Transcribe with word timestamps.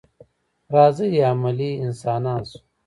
راځئ 0.73 1.13
عملي 1.31 1.71
انسانان 1.85 2.41
شو. 2.49 2.59